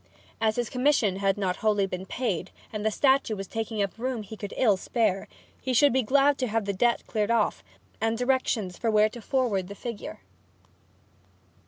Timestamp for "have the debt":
6.47-7.05